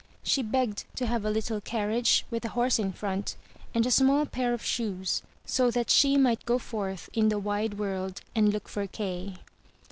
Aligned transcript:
She 0.23 0.41
begged 0.41 0.85
to 0.95 1.05
have 1.05 1.25
a 1.25 1.29
little 1.29 1.61
carriage 1.61 2.25
with 2.31 2.43
a 2.43 2.49
horse 2.57 2.79
in 2.79 2.91
front, 2.91 3.35
and 3.71 3.85
a 3.85 3.91
small 3.91 4.25
pair 4.25 4.51
of 4.51 4.65
shoes, 4.65 5.21
so 5.45 5.69
that 5.69 5.91
she 5.91 6.17
might 6.17 6.43
go 6.43 6.57
forth 6.57 7.07
in 7.13 7.29
the 7.29 7.37
wide 7.37 7.75
world 7.75 8.21
and 8.33 8.51
look 8.51 8.67
for 8.67 8.87
Kay. 8.87 9.35